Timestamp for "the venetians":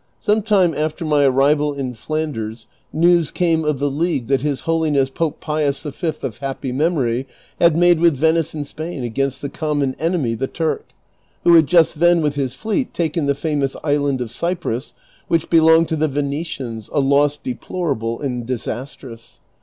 15.96-16.88